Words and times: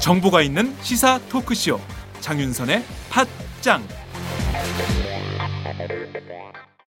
정보가 0.00 0.42
있는 0.42 0.74
시사 0.82 1.18
토크쇼 1.28 1.80
장윤선의 2.20 2.82
팟짱 3.10 3.86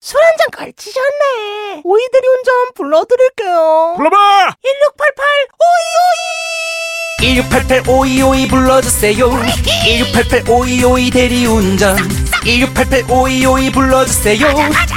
술 0.00 0.16
한 0.22 0.36
잔 0.38 0.48
걸치셨네. 0.50 1.82
오이들이 1.84 2.28
운전 2.28 2.72
불러드릴게요. 2.74 3.94
불러봐 3.96 4.16
1688 4.62 4.62
1688 4.62 5.26
오이오이. 5.60 6.27
5252 7.36 8.48
불러주세요. 8.48 9.28
1688 9.84 10.48
5252 10.48 11.10
대리운전. 11.10 11.96
1688 12.44 13.04
5252 13.10 13.70
불러주세요. 13.70 14.46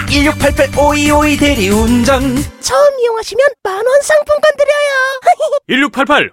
1688 0.10 0.70
5252 0.78 1.38
대리운전. 1.38 2.46
처음 2.62 3.00
이용하시면 3.00 3.46
만원 3.64 3.86
상품권 4.02 4.52
드려요. 4.58 5.60
1688 5.68 6.32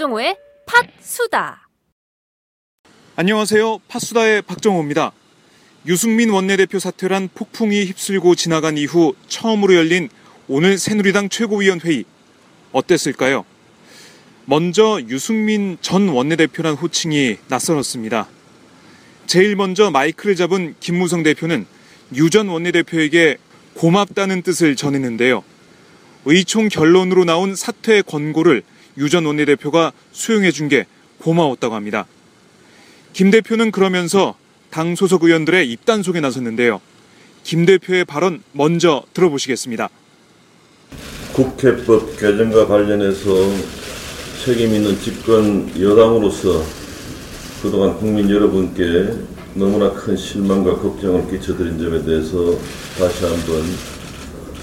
박종호의 0.00 0.34
팟수다. 0.66 1.68
안녕하세요 3.16 3.80
파수다의 3.86 4.40
박정호입니다 4.42 5.12
유승민 5.86 6.30
원내대표 6.30 6.78
사퇴란 6.78 7.28
폭풍이 7.34 7.84
휩쓸고 7.84 8.34
지나간 8.34 8.78
이후 8.78 9.14
처음으로 9.28 9.74
열린 9.74 10.08
오늘 10.48 10.78
새누리당 10.78 11.28
최고위원 11.28 11.80
회의 11.80 12.04
어땠을까요? 12.72 13.44
먼저 14.46 15.02
유승민 15.06 15.76
전 15.82 16.08
원내대표란 16.08 16.76
호칭이 16.76 17.36
낯설었습니다. 17.48 18.26
제일 19.26 19.54
먼저 19.54 19.90
마이크를 19.90 20.34
잡은 20.34 20.76
김무성 20.80 21.22
대표는 21.22 21.66
유 22.14 22.30
전 22.30 22.48
원내대표에게 22.48 23.36
고맙다는 23.74 24.40
뜻을 24.40 24.76
전했는데요. 24.76 25.44
의총 26.24 26.68
결론으로 26.70 27.26
나온 27.26 27.54
사퇴 27.54 28.00
권고를 28.00 28.62
유전 29.00 29.24
원내대표가 29.26 29.92
수용해 30.12 30.52
준 30.52 30.68
게 30.68 30.86
고마웠다고 31.18 31.74
합니다. 31.74 32.06
김 33.12 33.30
대표는 33.30 33.72
그러면서 33.72 34.36
당 34.70 34.94
소속 34.94 35.24
의원들의 35.24 35.68
입단속에 35.72 36.20
나섰는데요. 36.20 36.80
김 37.42 37.66
대표의 37.66 38.04
발언 38.04 38.42
먼저 38.52 39.02
들어보시겠습니다. 39.14 39.88
국회법 41.32 42.16
개정과 42.18 42.66
관련해서 42.66 43.30
책임 44.44 44.74
있는 44.74 44.98
집권 45.00 45.68
여당으로서 45.80 46.64
그동안 47.62 47.98
국민 47.98 48.30
여러분께 48.30 49.12
너무나 49.54 49.90
큰 49.92 50.16
실망과 50.16 50.76
걱정을 50.76 51.28
끼쳐드린 51.30 51.78
점에 51.78 52.04
대해서 52.04 52.56
다시 52.98 53.24
한번 53.24 53.64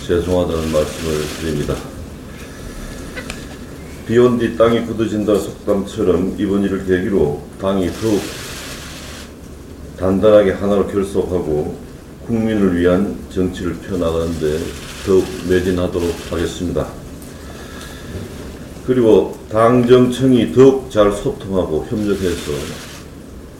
죄송하다는 0.07 0.71
말씀을 0.71 1.27
드립니다. 1.41 1.96
비온 4.07 4.39
뒤 4.39 4.55
땅이 4.55 4.85
굳어진다는 4.85 5.41
속담처럼 5.41 6.35
이번 6.37 6.63
일을 6.63 6.85
계기로 6.85 7.41
당이 7.59 7.89
더욱 8.01 8.21
단단하게 9.99 10.51
하나로 10.51 10.87
결속하고 10.87 11.77
국민을 12.25 12.79
위한 12.79 13.17
정치를 13.29 13.73
펴나가는 13.79 14.27
데 14.39 14.59
더욱 15.05 15.25
매진하도록 15.49 16.09
하겠습니다. 16.31 16.87
그리고 18.85 19.37
당정청이 19.51 20.53
더욱 20.53 20.89
잘 20.89 21.11
소통하고 21.11 21.85
협력해서 21.89 22.51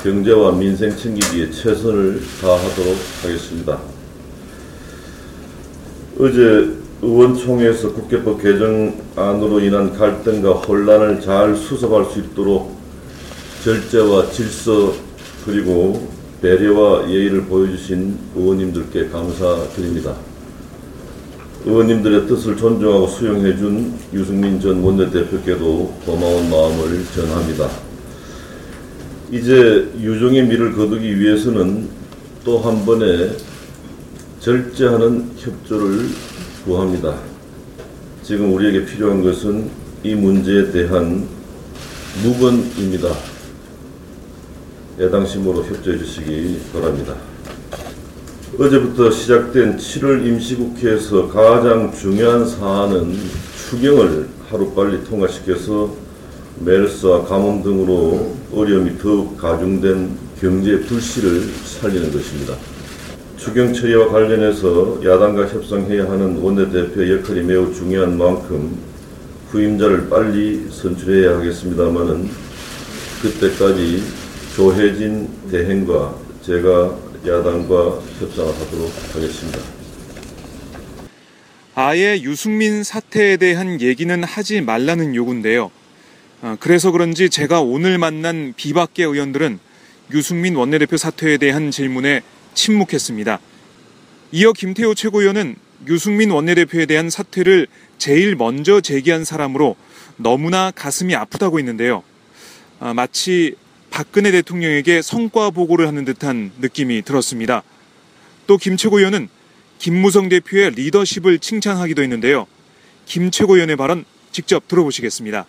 경제와 0.01 0.53
민생 0.53 0.95
챙기기에 0.95 1.51
최선을 1.51 2.21
다하도록 2.39 2.97
하겠습니다. 3.21 3.79
어제 6.17 6.86
의원총회에서 7.01 7.93
국회법 7.93 8.41
개정안으로 8.41 9.59
인한 9.59 9.93
갈등과 9.93 10.51
혼란을 10.53 11.21
잘 11.21 11.55
수습할 11.55 12.05
수 12.05 12.19
있도록 12.19 12.75
절제와 13.63 14.31
질서 14.31 14.93
그리고 15.45 16.07
배려와 16.41 17.09
예의를 17.09 17.43
보여주신 17.45 18.17
의원님들께 18.35 19.09
감사드립니다. 19.09 20.15
의원님들의 21.65 22.27
뜻을 22.27 22.57
존중하고 22.57 23.07
수용해준 23.07 23.93
유승민 24.13 24.59
전 24.59 24.81
원내대표께도 24.81 25.99
고마운 26.05 26.49
마음을 26.49 27.03
전합니다. 27.13 27.69
이제 29.31 29.91
유종의 29.99 30.47
미를 30.47 30.73
거두기 30.73 31.19
위해서는 31.19 31.89
또 32.45 32.59
한 32.59 32.85
번의 32.85 33.35
절제하는 34.39 35.31
협조를 35.35 36.05
구합니다. 36.67 37.17
지금 38.21 38.53
우리에게 38.53 38.85
필요한 38.85 39.23
것은 39.23 39.69
이 40.03 40.13
문제에 40.13 40.69
대한 40.69 41.25
묵언입니다. 42.21 43.07
야당심으로 44.99 45.63
협조해 45.63 45.97
주시기 45.97 46.59
바랍니다. 46.73 47.15
어제부터 48.59 49.11
시작된 49.11 49.77
7월 49.77 50.25
임시국회에서 50.25 51.29
가장 51.29 51.93
중요한 51.93 52.45
사안은 52.45 53.15
추경을 53.69 54.27
하루빨리 54.49 55.05
통과시켜서 55.05 55.95
메르스와 56.59 57.23
가뭄 57.23 57.63
등으로 57.63 58.35
어려움이 58.53 58.97
더욱 58.97 59.37
가중된 59.37 60.17
경제 60.41 60.81
불씨를 60.81 61.43
살리는 61.63 62.11
것입니다. 62.11 62.55
추경 63.47 63.71
처리와 63.71 64.09
관련해서 64.09 64.99
야당과 65.05 65.47
협상해야 65.47 66.03
하는 66.03 66.37
원내대표의 66.39 67.13
역할이 67.13 67.43
매우 67.43 67.73
중요한 67.73 68.17
만큼 68.17 68.77
후임자를 69.51 70.09
빨리 70.09 70.67
선출해야 70.69 71.37
하겠습니다마는 71.37 72.29
그때까지 73.21 74.03
조혜진 74.53 75.29
대행과 75.49 76.13
제가 76.41 76.93
야당과 77.25 78.01
협상을 78.19 78.53
하도록 78.53 78.91
하겠습니다. 79.13 79.59
아예 81.73 82.21
유승민 82.21 82.83
사태에 82.83 83.37
대한 83.37 83.79
얘기는 83.79 84.23
하지 84.25 84.59
말라는 84.59 85.15
요구인데요. 85.15 85.71
아, 86.41 86.57
그래서 86.59 86.91
그런지 86.91 87.29
제가 87.29 87.61
오늘 87.61 87.97
만난 87.97 88.53
비박계 88.57 89.05
의원들은 89.05 89.59
유승민 90.11 90.57
원내대표 90.57 90.97
사퇴에 90.97 91.37
대한 91.37 91.71
질문에 91.71 92.23
침묵했습니다. 92.57 93.39
이어 94.33 94.51
김태호 94.51 94.93
최고위원은 94.95 95.55
유승민 95.87 96.31
원내대표에 96.31 96.85
대한 96.87 97.09
사퇴를 97.09 97.67
제일 97.97 98.35
먼저 98.35 98.81
제기한 98.81 99.23
사람으로 99.23 99.75
너무나 100.17 100.71
가슴이 100.71 101.15
아프다고 101.15 101.59
했는데요. 101.59 102.03
아, 102.79 102.93
마치 102.93 103.55
박근혜 103.89 104.31
대통령에게 104.31 105.01
성과 105.01 105.49
보고를 105.51 105.87
하는 105.87 106.03
듯한 106.03 106.51
느낌이 106.59 107.03
들었습니다. 107.03 107.63
또 108.47 108.57
김 108.57 108.75
최고위원은 108.75 109.29
김무성 109.77 110.29
대표의 110.29 110.71
리더십을 110.71 111.39
칭찬하기도 111.39 112.01
했는데요. 112.01 112.47
김 113.05 113.29
최고위원의 113.31 113.75
발언 113.75 114.03
직접 114.31 114.67
들어보시겠습니다. 114.67 115.45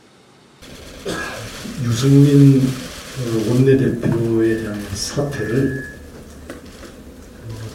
유승민 1.85 2.63
원내대표에 3.49 4.63
대한 4.63 4.85
사퇴를 4.95 5.85
어, 5.95 5.98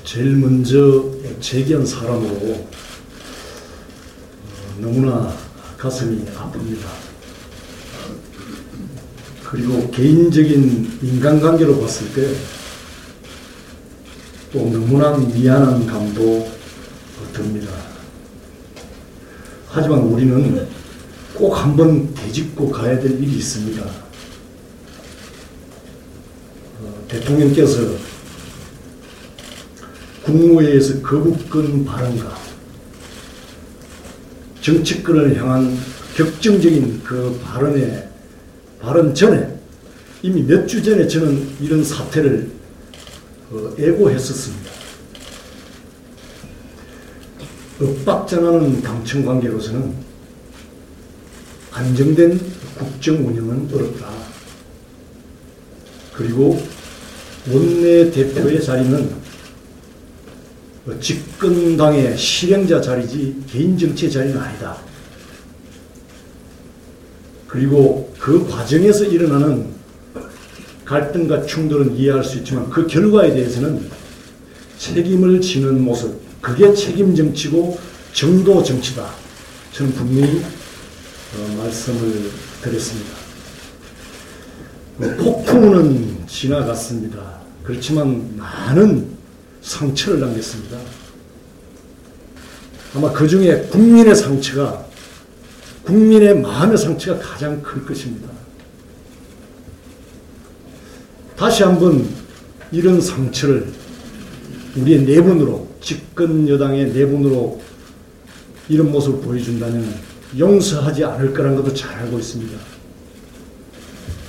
제일 0.04 0.36
먼저 0.36 1.12
제기한 1.40 1.86
사람으로 1.86 2.36
어, 2.36 2.70
너무나 4.80 5.36
가슴이 5.78 6.26
아픕니다. 6.26 6.86
그리고 9.44 9.90
개인적인 9.92 11.00
인간관계로 11.02 11.80
봤을 11.80 12.14
때 12.14 12.64
또 14.54 14.70
너무나 14.70 15.18
미안한 15.18 15.88
감도 15.88 16.48
듭니다. 17.34 17.72
하지만 19.68 19.98
우리는 20.02 20.68
꼭 21.34 21.54
한번 21.58 22.14
되짚고 22.14 22.70
가야 22.70 23.00
될 23.00 23.14
일이 23.14 23.38
있습니다. 23.38 23.84
어, 26.82 27.06
대통령께서 27.08 27.96
국무회의에서 30.24 31.02
거부권 31.02 31.86
발언과 31.86 32.38
정치권을 34.62 35.38
향한 35.38 35.78
격정적인 36.16 37.02
그 37.04 37.40
발언에 37.44 38.10
발언 38.80 39.14
전에 39.14 39.54
이미 40.22 40.42
몇 40.44 40.66
주 40.68 40.82
전에 40.82 41.08
저는 41.08 41.58
이런 41.60 41.84
사태를 41.84 42.50
어, 43.52 43.76
애고했었습니다. 43.78 44.72
엇박장하는 47.82 48.82
당청 48.82 49.26
관계로서는 49.26 49.94
안정된 51.72 52.40
국정 52.78 53.28
운영은 53.28 53.70
어렵다. 53.74 54.10
그리고 56.14 56.62
원내 57.52 58.12
대표의 58.12 58.64
자리는 58.64 59.12
어, 59.12 59.23
집권당의 61.00 62.18
실행자 62.18 62.82
자리지 62.82 63.44
개인 63.50 63.78
정치의 63.78 64.12
자리는 64.12 64.38
아니다. 64.38 64.78
그리고 67.48 68.14
그 68.20 68.46
과정에서 68.48 69.06
일어나는 69.06 69.68
갈등과 70.84 71.46
충돌은 71.46 71.96
이해할 71.96 72.24
수 72.24 72.40
있지만 72.40 72.70
그 72.70 72.86
결과에 72.88 73.34
대해서는 73.34 73.90
책임을 74.78 75.40
지는 75.40 75.82
모습, 75.82 76.20
그게 76.42 76.74
책임 76.74 77.16
정치고 77.16 77.80
정도 78.12 78.62
정치다. 78.62 79.10
저는 79.72 79.94
분명히 79.94 80.40
어, 80.40 81.56
말씀을 81.58 82.30
드렸습니다. 82.62 83.12
어, 85.00 85.16
폭풍은 85.18 86.28
지나갔습니다. 86.28 87.42
그렇지만 87.64 88.36
많은 88.36 89.13
상처를 89.64 90.20
남겼습니다. 90.20 90.78
아마 92.96 93.12
그 93.12 93.28
중에 93.28 93.62
국민의 93.72 94.16
상처가, 94.16 94.86
국민의 95.84 96.40
마음의 96.40 96.78
상처가 96.78 97.20
가장 97.20 97.62
클 97.64 97.84
것입니다. 97.86 98.30
다시 101.36 101.64
한번 101.64 102.08
이런 102.72 103.02
상처를 103.02 103.74
우리의 104.76 105.04
내분으로, 105.04 105.68
집권 105.82 106.48
여당의 106.48 106.94
내분으로 106.94 107.62
이런 108.70 108.92
모습을 108.92 109.22
보여준다면 109.22 110.14
용서하지 110.38 111.04
않을 111.04 111.34
거라는 111.34 111.58
것도 111.58 111.74
잘 111.74 111.94
알고 112.00 112.20
있습니다. 112.20 112.58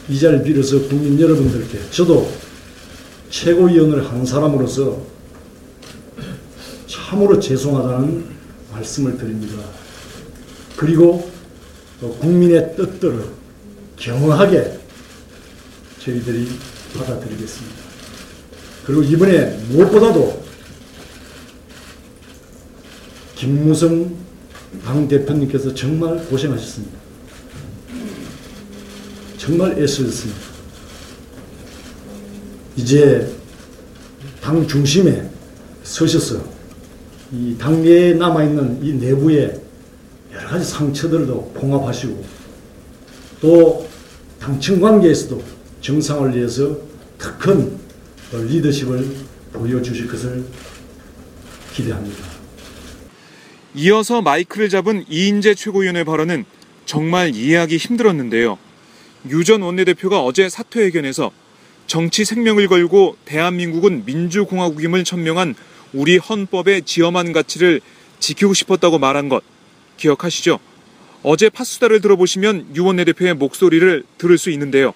이 0.09 0.19
자리를 0.19 0.45
빌어서 0.45 0.81
국민 0.89 1.19
여러분들께 1.19 1.91
저도 1.91 2.31
최고위원을 3.31 4.11
한 4.11 4.25
사람으로서 4.25 5.15
참으로 7.05 7.39
죄송하다는 7.39 8.25
말씀을 8.73 9.19
드립니다. 9.19 9.63
그리고 10.77 11.31
어, 12.01 12.09
국민의 12.21 12.75
뜻들을 12.77 13.25
경허하게 13.97 14.81
저희들이 16.01 16.49
받아들이겠습니다. 16.97 17.77
그리고 18.87 19.03
이번에 19.03 19.57
무엇보다도 19.69 20.45
김무성 23.37 24.17
당 24.85 25.07
대표님께서 25.07 25.75
정말 25.75 26.25
고생하셨습니다. 26.27 26.99
정말 29.37 29.79
애쓰셨습니다. 29.81 30.41
이제 32.77 33.31
당 34.41 34.67
중심에 34.67 35.31
서셔서 35.83 36.54
이 37.35 37.57
당내에 37.59 38.15
남아있는 38.15 38.85
이 38.85 38.93
내부의 38.93 39.61
여러 40.33 40.49
가지 40.49 40.65
상처들도 40.65 41.53
봉합하시고 41.55 42.25
또 43.41 43.89
당청 44.39 44.81
관계에서도 44.81 45.43
정상을 45.81 46.37
위해서 46.37 46.79
더큰 47.19 47.77
리더십을 48.33 49.09
보여주실 49.53 50.07
것을 50.09 50.45
기대합니다. 51.73 52.25
이어서 53.75 54.23
마이크를 54.23 54.69
잡은 54.69 55.05
이인재 55.09 55.55
최고위원의 55.55 56.05
발언은 56.05 56.45
정말 56.87 57.35
이해하기 57.35 57.77
힘들었는데요. 57.77 58.59
유 59.31 59.43
전 59.43 59.63
원내대표가 59.63 60.23
어제 60.23 60.49
사퇴회견에서 60.49 61.33
정치 61.87 62.25
생명을 62.25 62.69
걸고 62.69 63.17
대한민국은 63.25 64.05
민주공화국임을 64.05 65.05
천명한 65.05 65.55
우리 65.95 66.19
헌법의 66.19 66.83
지엄한 66.83 67.33
가치를 67.33 67.81
지키고 68.19 68.53
싶었다고 68.53 68.99
말한 68.99 69.29
것 69.29 69.43
기억하시죠? 69.97 70.59
어제 71.23 71.49
파수다를 71.49 72.01
들어보시면 72.01 72.77
유 72.77 72.85
원내 72.85 73.05
대표의 73.05 73.35
목소리를 73.35 74.05
들을 74.19 74.37
수 74.37 74.51
있는데요. 74.51 74.93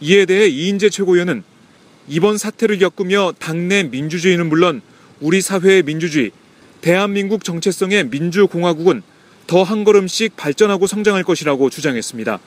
이에 0.00 0.24
대해 0.24 0.48
이인재 0.48 0.88
최고위원은 0.90 1.44
이번 2.08 2.38
사태를 2.38 2.78
겪으며 2.78 3.32
당내 3.38 3.84
민주주의는 3.84 4.48
물론 4.48 4.80
우리 5.20 5.40
사회의 5.40 5.82
민주주의, 5.82 6.32
대한민국 6.80 7.44
정체성의 7.44 8.08
민주공화국은 8.08 9.02
더 9.46 9.62
한 9.62 9.84
걸음씩 9.84 10.36
발전하고 10.36 10.86
성장할 10.86 11.22
것이라고 11.22 11.68
주장했습니다. 11.70 12.40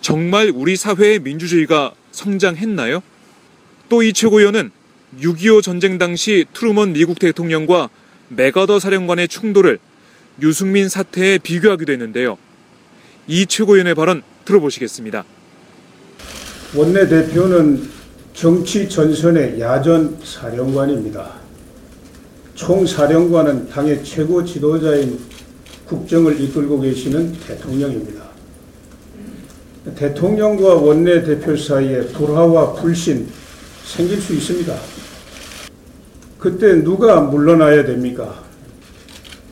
정말 0.00 0.50
우리 0.52 0.76
사회의 0.76 1.20
민주주의가 1.20 1.92
성장했나요? 2.10 3.02
또 3.88 4.02
이 4.02 4.12
최고위원은 4.12 4.72
6.25 5.20 5.62
전쟁 5.62 5.98
당시 5.98 6.44
트루먼 6.52 6.92
미국 6.92 7.18
대통령과 7.18 7.88
메가더 8.28 8.80
사령관의 8.80 9.28
충돌을 9.28 9.78
유승민 10.42 10.88
사태에 10.88 11.38
비교하기도 11.38 11.92
했는데요. 11.92 12.36
이 13.28 13.46
최고위원의 13.46 13.94
발언 13.94 14.22
들어보시겠습니다. 14.44 15.24
원내대표는 16.74 17.88
정치 18.34 18.88
전선의 18.88 19.60
야전 19.60 20.18
사령관입니다. 20.22 21.34
총사령관은 22.54 23.68
당의 23.68 24.04
최고 24.04 24.44
지도자인 24.44 25.18
국정을 25.86 26.40
이끌고 26.40 26.80
계시는 26.80 27.32
대통령입니다. 27.46 28.26
대통령과 29.94 30.74
원내대표 30.74 31.56
사이에 31.56 32.00
불화와 32.08 32.74
불신 32.74 33.28
생길 33.84 34.20
수 34.20 34.34
있습니다. 34.34 34.95
그때 36.38 36.82
누가 36.82 37.20
물러나야 37.20 37.84
됩니까? 37.84 38.42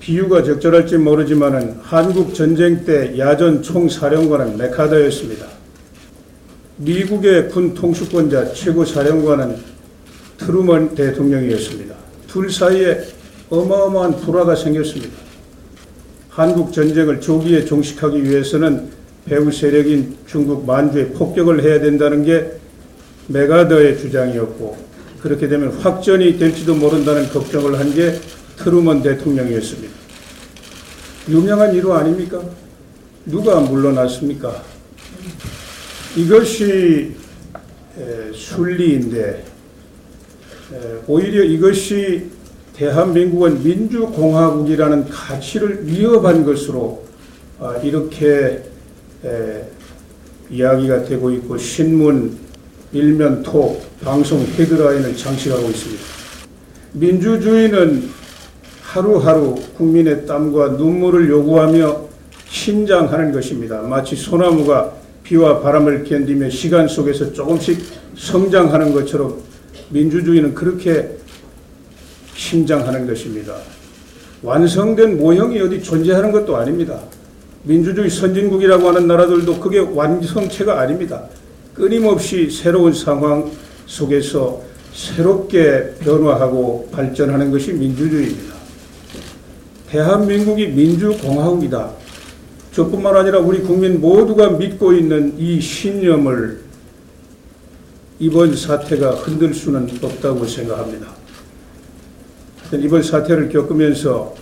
비유가 0.01 0.43
적절할지 0.43 0.99
모르지만은 0.99 1.79
한국 1.81 2.35
전쟁 2.35 2.85
때 2.85 3.19
야전 3.19 3.63
총사령관은 3.63 4.59
메카더였습니다. 4.59 5.47
미국의 6.77 7.49
군 7.49 7.73
통수권자 7.73 8.53
최고 8.53 8.85
사령관은 8.85 9.57
트루먼 10.39 10.95
대통령이었습니다. 10.95 11.95
둘 12.27 12.51
사이에 12.51 13.01
어마어마한 13.49 14.21
불화가 14.21 14.55
생겼습니다. 14.57 15.15
한국 16.29 16.73
전쟁을 16.73 17.21
조기에 17.21 17.65
종식하기 17.65 18.25
위해서는 18.25 18.91
배후 19.25 19.51
세력인 19.51 20.17
중국 20.27 20.67
만주에 20.67 21.11
폭격을 21.11 21.63
해야 21.63 21.81
된다는 21.81 22.25
게 22.25 22.59
맥아더의 23.29 23.99
주장이었고 23.99 24.94
그렇게 25.25 25.49
되면 25.49 25.71
확전이 25.71 26.39
될지도 26.39 26.75
모른다는 26.75 27.31
걱정을 27.31 27.79
한 27.79 27.95
게 27.95 28.21
트루먼 28.59 29.03
대통령이었습니다. 29.03 29.95
유명한 31.31 31.75
일화 31.75 32.01
아닙니까? 32.01 32.43
누가 33.25 33.59
물러났습니까? 33.61 34.63
이것이 36.15 37.15
에, 37.99 38.33
순리인데 38.35 39.45
에, 40.75 40.77
오히려 41.07 41.43
이것이 41.43 42.27
대한민국은 42.77 43.65
민주공화국이라는 43.65 45.09
가치를 45.09 45.87
위협한 45.87 46.45
것으로 46.45 47.03
아, 47.59 47.77
이렇게 47.83 48.63
에, 49.25 49.65
이야기가 50.51 51.05
되고 51.05 51.31
있고 51.31 51.57
신문 51.57 52.44
일면 52.95 53.43
톡 53.43 53.83
방송 54.05 54.41
헤드라인을 54.41 55.17
장식하고 55.17 55.69
있습니다. 55.69 56.03
민주주의는 56.93 58.09
하루하루 58.81 59.57
국민의 59.77 60.27
땀과 60.27 60.69
눈물을 60.69 61.29
요구하며 61.29 62.05
신장하는 62.49 63.33
것입니다. 63.33 63.83
마치 63.83 64.15
소나무가 64.15 64.93
비와 65.25 65.61
바람을 65.61 66.05
견디며 66.05 66.51
시간 66.51 66.87
속에서 66.87 67.33
조금씩 67.33 67.83
성장하는 68.17 68.93
것처럼 68.93 69.41
민주주의는 69.89 70.55
그렇게 70.55 71.17
심장하는 72.37 73.09
것입니다. 73.09 73.57
완성된 74.43 75.19
모형이 75.19 75.61
어디 75.61 75.83
존재하는 75.83 76.31
것도 76.31 76.57
아닙니다. 76.57 77.01
민주주의 77.65 78.09
선진국이라고 78.09 78.87
하는 78.89 79.09
나라들도 79.09 79.59
그게 79.59 79.81
완성체가 79.81 80.79
아닙니다. 80.79 81.25
끊임없이 81.75 82.49
새로운 82.51 82.93
상황 82.93 83.51
속에서 83.87 84.63
새롭게 84.93 85.95
변화하고 86.01 86.89
발전하는 86.93 87.51
것이 87.51 87.73
민주주의입니다. 87.73 88.55
대한민국이 89.89 90.69
민주공화국이다. 90.69 91.91
저뿐만 92.73 93.17
아니라 93.17 93.39
우리 93.41 93.61
국민 93.61 94.01
모두가 94.01 94.51
믿고 94.51 94.93
있는 94.93 95.35
이 95.39 95.61
신념을 95.61 96.61
이번 98.21 98.57
사태가 98.57 99.11
흔들 99.13 99.53
수는 99.53 99.89
없다고 100.01 100.47
생각합니다. 100.47 101.09
이번 102.73 103.03
사태를 103.03 103.49
겪으면서 103.49 104.35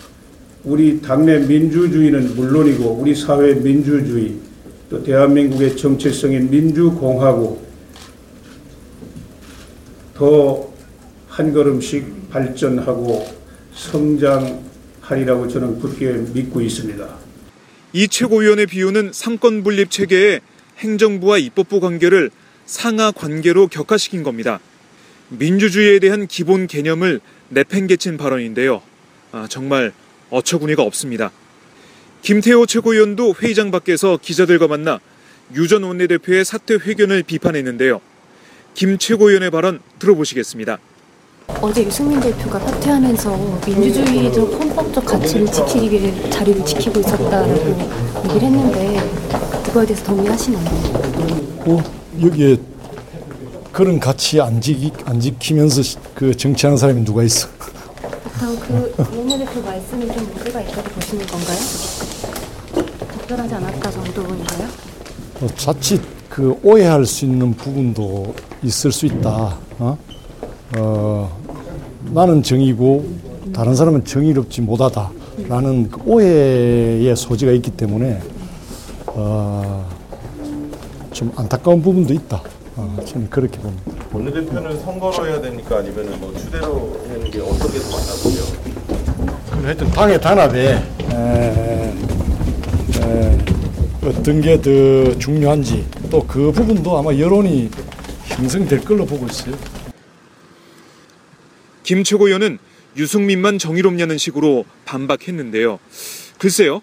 우리 0.64 1.00
당내 1.00 1.40
민주주의는 1.40 2.36
물론이고 2.36 2.98
우리 3.00 3.14
사회 3.14 3.54
민주주의 3.54 4.36
또 4.92 5.02
대한민국의 5.02 5.76
정체성인 5.76 6.50
민주공화국 6.50 7.66
더 10.14 10.72
한 11.32 11.50
걸음씩 11.54 12.28
발전하고 12.28 13.26
성장하리라고 13.72 15.48
저는 15.48 15.78
굳게 15.78 16.12
믿고 16.34 16.60
있습니다. 16.60 17.08
이 17.94 18.06
최고위원의 18.06 18.66
비유는 18.66 19.12
삼권 19.14 19.62
분립 19.64 19.90
체계의 19.90 20.42
행정부와 20.80 21.38
입법부 21.38 21.80
관계를 21.80 22.30
상하 22.66 23.12
관계로 23.12 23.66
격하시킨 23.68 24.22
겁니다. 24.22 24.60
민주주의에 25.30 26.00
대한 26.00 26.26
기본 26.26 26.66
개념을 26.66 27.20
내팽개친 27.48 28.18
발언인데요. 28.18 28.82
아, 29.32 29.46
정말 29.48 29.92
어처구니가 30.28 30.82
없습니다. 30.82 31.32
김태호 32.22 32.66
최고위원도 32.66 33.34
회의장 33.40 33.70
밖에서 33.70 34.18
기자들과 34.20 34.68
만나 34.68 34.98
유 35.54 35.66
전 35.68 35.82
원내대표의 35.82 36.44
사퇴 36.44 36.74
회견을 36.74 37.24
비판했는데요. 37.24 38.00
김 38.74 38.96
최고위원의 38.96 39.50
발언 39.50 39.80
들어보시겠습니다. 39.98 40.78
어제 41.60 41.84
유승민 41.84 42.20
대표가 42.20 42.58
사퇴하면서 42.60 43.60
민주주의적 43.66 44.52
헌법적 44.52 45.04
가치를 45.04 45.46
지키기 45.50 45.90
위해 45.90 46.30
자리를 46.30 46.64
지키고 46.64 47.00
있었다라고 47.00 47.50
얘기를 48.24 48.42
했는데 48.42 49.00
그거에 49.66 49.84
대해서 49.84 50.04
동의하시나요? 50.04 50.64
어, 51.66 51.82
여기에 52.22 52.56
그런 53.72 53.98
가치 54.00 54.40
안, 54.40 54.60
지키, 54.60 54.90
안 55.04 55.20
지키면서 55.20 55.82
시- 55.82 55.96
그 56.14 56.34
정치하는 56.34 56.78
사람이 56.78 57.04
누가 57.04 57.22
있어? 57.24 57.48
그렇다고 58.38 58.56
그 58.60 59.16
원내대표 59.18 59.60
말씀이 59.60 60.06
좀 60.06 60.32
문제가 60.34 60.60
있다고 60.62 60.82
보시는 60.90 61.26
건가요? 61.26 61.58
적절하지 63.32 63.54
않았다 63.54 63.90
정도인가요? 63.90 64.68
어, 65.40 65.46
자칫 65.56 66.00
그 66.28 66.58
오해할 66.62 67.04
수 67.06 67.24
있는 67.24 67.54
부분도 67.54 68.34
있을 68.62 68.92
수 68.92 69.06
있다. 69.06 69.56
어? 69.78 69.98
어, 70.78 71.40
나는 72.12 72.42
정의고 72.42 73.04
다른 73.54 73.74
사람은 73.74 74.04
정의롭지 74.04 74.60
못하다라는 74.62 75.90
그 75.90 76.00
오해의 76.06 77.14
소지가 77.16 77.52
있기 77.52 77.70
때문에 77.72 78.20
어, 79.06 79.88
좀 81.12 81.32
안타까운 81.36 81.82
부분도 81.82 82.12
있다. 82.14 82.42
어, 82.76 82.96
저는 83.06 83.28
그렇게 83.30 83.58
봅니다. 83.58 83.92
원내대표는 84.12 84.80
선거로 84.80 85.26
해야 85.26 85.40
되니까 85.40 85.78
아니면 85.78 86.18
뭐 86.20 86.34
추대로 86.36 86.98
하는 87.08 87.30
게 87.30 87.40
어떤 87.40 87.70
게 87.70 87.78
더 87.78 87.90
맞나보요? 87.96 88.62
하여튼 89.64 89.90
당의 89.90 90.20
단합에 90.20 90.70
에, 90.72 91.14
에, 91.14 91.71
어떤 94.04 94.40
게 94.40 94.60
더 94.60 95.16
중요한지 95.18 95.86
또 96.10 96.26
그 96.26 96.50
부분도 96.52 96.98
아마 96.98 97.16
여론이 97.16 97.70
형성될 98.24 98.80
걸로 98.84 99.06
보고 99.06 99.26
있어요. 99.26 99.56
김 101.84 102.02
최고위원은 102.02 102.58
유승민만 102.96 103.58
정의롭냐는 103.58 104.18
식으로 104.18 104.64
반박했는데요. 104.84 105.78
글쎄요, 106.38 106.82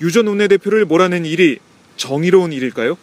유 0.00 0.10
전 0.10 0.26
원내대표를 0.28 0.84
몰아낸 0.84 1.24
일이 1.26 1.58
정의로운 1.96 2.52
일일까요? 2.52 2.96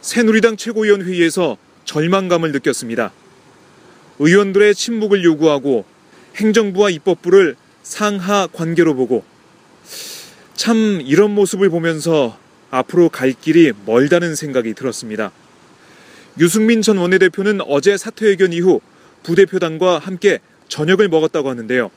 새누리당 0.00 0.56
최고위원 0.56 1.02
회의에서 1.02 1.56
절망감을 1.84 2.52
느꼈습니다. 2.52 3.12
의원들의 4.18 4.74
침묵을 4.74 5.24
요구하고 5.24 5.84
행정부와 6.36 6.90
입법부를 6.90 7.56
상하 7.82 8.46
관계로 8.46 8.94
보고 8.94 9.22
참 10.54 11.00
이런 11.04 11.32
모습을 11.34 11.68
보면서 11.68 12.38
앞으로 12.74 13.08
갈 13.08 13.32
길이 13.32 13.72
멀다는 13.86 14.34
생각이 14.34 14.74
들었습니다. 14.74 15.30
유승민 16.40 16.82
전 16.82 16.98
원내대표는 16.98 17.60
어제 17.68 17.96
사퇴회견 17.96 18.52
이후 18.52 18.80
부대표단과 19.22 19.98
함께 19.98 20.40
저녁을 20.68 21.08
먹었다고 21.08 21.48
하는데요. 21.50 21.90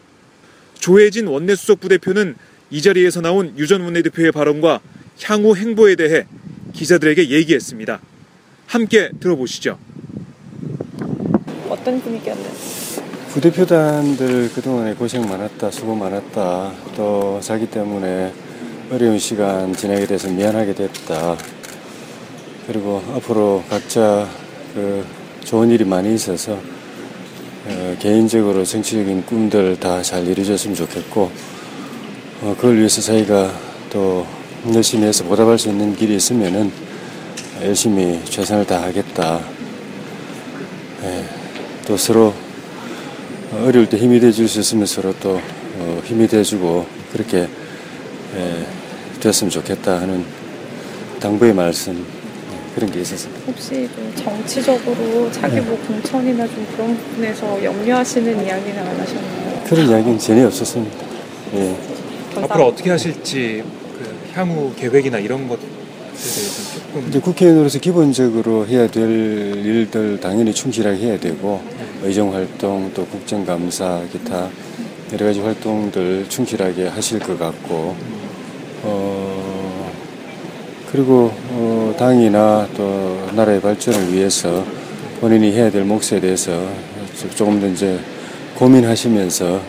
조혜진 0.75 1.25
원내수석 1.27 1.79
부대표는 1.79 2.35
이 2.69 2.81
자리에서 2.83 3.21
나온 3.21 3.57
유 3.57 3.65
전 3.65 3.81
원내대표의 3.81 4.31
발언과 4.31 4.81
향후 5.23 5.55
행보에 5.55 5.95
대해 5.95 6.27
기자들에게 6.73 7.31
얘기했습니다. 7.31 7.99
함께 8.67 9.09
들어보시죠. 9.19 9.79
어떤 11.69 11.99
분위기였나요? 12.01 12.51
부대표단들 13.29 14.51
그동안에 14.53 14.93
고생 14.93 15.27
많았다, 15.27 15.71
수고 15.71 15.95
많았다, 15.95 16.73
또 16.95 17.39
자기 17.41 17.67
때문에 17.69 18.33
어려운 18.89 19.19
시간 19.19 19.75
지내게 19.75 20.07
돼서 20.07 20.29
미안하게 20.29 20.73
됐다. 20.73 21.37
그리고 22.65 23.03
앞으로 23.15 23.63
각자 23.69 24.27
그 24.73 25.05
좋은 25.43 25.69
일이 25.69 25.83
많이 25.83 26.13
있어서 26.15 26.57
어, 27.65 27.95
개인적으로 27.99 28.63
정치적인 28.63 29.25
꿈들 29.25 29.77
다 29.79 30.01
잘 30.01 30.25
이루어졌으면 30.25 30.75
좋겠고 30.75 31.29
어, 32.41 32.55
그걸 32.55 32.77
위해서 32.77 33.01
저희가 33.01 33.51
또 33.89 34.25
열심히 34.73 35.05
해서 35.05 35.25
보답할 35.25 35.59
수 35.59 35.67
있는 35.67 35.93
길이 35.95 36.15
있으면은 36.15 36.71
열심히 37.61 38.23
최선을 38.23 38.65
다하겠다. 38.65 39.41
예, 41.03 41.25
또 41.85 41.97
서로 41.97 42.33
어려울 43.51 43.89
때 43.89 43.97
힘이 43.97 44.19
돼줄 44.19 44.47
수 44.47 44.59
있으면 44.61 44.85
서로 44.85 45.13
또 45.19 45.41
어, 45.77 46.01
힘이 46.05 46.27
돼주고 46.27 46.85
그렇게 47.11 47.47
예, 48.37 48.65
됐으면 49.19 49.49
좋겠다 49.49 50.01
하는 50.01 50.23
당부의 51.19 51.53
말씀 51.53 51.93
예, 51.93 52.75
그런 52.75 52.91
게 52.91 53.01
있었습니다. 53.01 53.41
혹시 53.47 53.89
좀 53.95 54.13
정치적으로 54.15 55.31
자기 55.31 55.59
뭐 55.61 55.77
공천이나 55.87 56.45
좀 56.47 56.67
그런 56.75 56.95
부분에서 56.95 57.63
염려하시는 57.63 58.45
이야기는 58.45 58.79
안 58.79 58.99
하셨나요? 58.99 59.63
그런 59.65 59.89
이야기는 59.89 60.19
전혀 60.19 60.45
없었습니다. 60.47 60.97
예. 61.55 61.75
앞으로 62.35 62.67
어떻게 62.67 62.91
하실지 62.91 63.63
그 63.97 64.29
향후 64.33 64.71
계획이나 64.75 65.17
이런 65.17 65.47
것에 65.47 65.59
대해서 66.13 66.79
조금 66.79 67.05
이제 67.09 67.19
국회의원으로서 67.19 67.79
기본적으로 67.79 68.67
해야 68.67 68.87
될 68.87 69.03
일들 69.09 70.19
당연히 70.19 70.53
충실하게 70.53 70.97
해야 70.97 71.19
되고 71.19 71.61
의정 72.03 72.33
활동 72.33 72.91
또 72.93 73.05
국정감사 73.07 74.03
기타 74.11 74.49
여러 75.13 75.25
가지 75.25 75.39
활동들 75.39 76.25
충실하게 76.29 76.87
하실 76.89 77.17
것 77.19 77.39
같고 77.39 77.73
어 77.73 78.16
그리고 80.91 81.31
어 81.51 81.95
당이나 81.97 82.67
또 82.75 83.19
나라의 83.35 83.61
발전을 83.61 84.13
위해서 84.13 84.65
본인이 85.19 85.51
해야 85.51 85.69
될 85.69 85.83
몫에 85.83 86.19
대해서 86.19 86.51
조금 87.35 87.59
더 87.59 87.67
이제 87.67 87.99
고민하시면서 88.55 89.61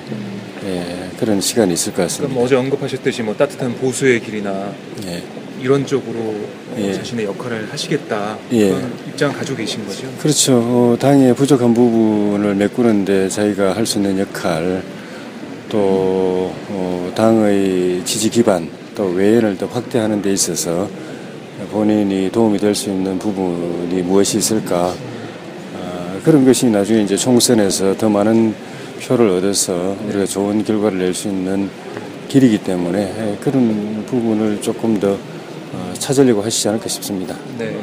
예, 0.66 1.10
그런 1.18 1.40
시간이 1.40 1.72
있을 1.74 1.92
것 1.94 2.02
같습니다. 2.02 2.32
그럼 2.32 2.44
어제 2.44 2.54
언급하셨듯이 2.56 3.22
뭐 3.22 3.34
따뜻한 3.34 3.74
보수의 3.76 4.20
길이나 4.20 4.72
예. 5.06 5.22
이런 5.60 5.84
쪽으로 5.86 6.34
예. 6.78 6.92
자신의 6.92 7.24
역할을 7.26 7.68
하시겠다 7.72 8.38
예. 8.52 8.68
그런 8.68 8.92
입장 9.08 9.32
가지고 9.32 9.58
계신 9.58 9.84
거죠? 9.86 10.06
그렇죠. 10.20 10.58
어, 10.58 10.96
당의 11.00 11.34
부족한 11.34 11.74
부분을 11.74 12.54
메꾸는데 12.54 13.28
자기가 13.28 13.74
할 13.74 13.84
수 13.86 13.98
있는 13.98 14.18
역할, 14.18 14.82
또 15.68 16.52
어, 16.68 17.12
당의 17.16 18.02
지지 18.04 18.30
기반, 18.30 18.68
또 18.94 19.06
외연을 19.06 19.56
더 19.58 19.66
확대하는 19.66 20.20
데 20.22 20.32
있어서 20.32 20.88
본인이 21.78 22.28
도움이 22.32 22.58
될 22.58 22.74
수 22.74 22.90
있는 22.90 23.20
부분이 23.20 24.02
무엇이 24.02 24.38
있을까? 24.38 24.92
아, 25.76 26.20
그런 26.24 26.44
것이 26.44 26.66
나중에 26.66 27.02
이제 27.02 27.16
총선에서 27.16 27.96
더 27.96 28.08
많은 28.08 28.52
표를 29.00 29.28
얻어서 29.28 29.96
우리가 30.08 30.26
좋은 30.26 30.64
결과를 30.64 30.98
낼 30.98 31.14
수 31.14 31.28
있는 31.28 31.70
길이기 32.26 32.64
때문에 32.64 33.00
예, 33.00 33.38
그런 33.40 34.04
부분을 34.06 34.60
조금 34.60 34.98
더 34.98 35.12
어, 35.12 35.94
찾으려고 35.96 36.42
하시지 36.42 36.68
않을까 36.68 36.88
싶습니다. 36.88 37.36
네. 37.56 37.78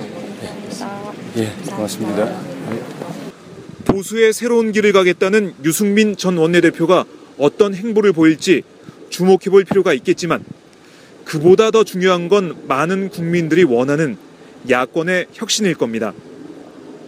예, 1.37 1.49
고맙습니다. 1.73 2.37
보수의 3.85 4.33
새로운 4.33 4.73
길을 4.73 4.91
가겠다는 4.91 5.53
유승민 5.63 6.17
전 6.17 6.35
원내대표가 6.35 7.05
어떤 7.37 7.73
행보를 7.73 8.11
보일지 8.11 8.63
주목해 9.09 9.49
볼 9.49 9.63
필요가 9.63 9.93
있겠지만 9.93 10.43
그보다 11.25 11.71
더 11.71 11.83
중요한 11.83 12.29
건 12.29 12.55
많은 12.67 13.09
국민들이 13.09 13.63
원하는 13.63 14.17
야권의 14.69 15.27
혁신일 15.33 15.75
겁니다. 15.75 16.13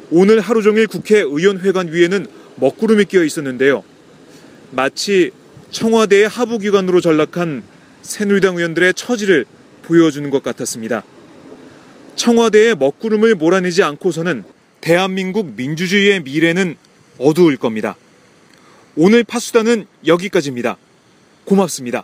오늘 0.09 0.39
하루 0.39 0.61
종일 0.61 0.87
국회 0.87 1.19
의원회관 1.19 1.93
위에는 1.93 2.27
먹구름이 2.55 3.05
끼어 3.05 3.23
있었는데요. 3.23 3.83
마치 4.71 5.31
청와대의 5.71 6.27
하부기관으로 6.27 7.01
전락한 7.01 7.63
새누리당 8.01 8.57
의원들의 8.57 8.93
처지를 8.93 9.45
보여주는 9.83 10.29
것 10.29 10.43
같았습니다. 10.43 11.03
청와대의 12.15 12.75
먹구름을 12.75 13.35
몰아내지 13.35 13.83
않고서는 13.83 14.43
대한민국 14.81 15.53
민주주의의 15.55 16.21
미래는 16.23 16.75
어두울 17.17 17.57
겁니다. 17.57 17.95
오늘 18.95 19.23
파수단은 19.23 19.85
여기까지입니다. 20.05 20.77
고맙습니다. 21.45 22.03